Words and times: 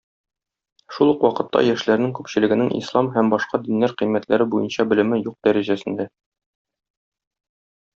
Шул 0.95 1.11
ук 1.11 1.25
вакытта 1.25 1.61
яшьләрнең 1.67 2.15
күпчелегенең 2.21 2.73
ислам 2.81 3.11
һәм 3.19 3.31
башка 3.35 3.63
диннәр 3.69 3.95
кыйммәтләре 4.03 4.51
буенча 4.57 4.91
белеме 4.95 5.25
юк 5.31 5.41
дәрәҗәсендә. 5.51 6.13